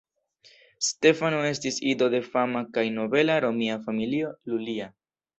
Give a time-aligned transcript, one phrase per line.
[0.85, 4.89] Stefano estis ido de fama kaj nobela romia familio "Iulia".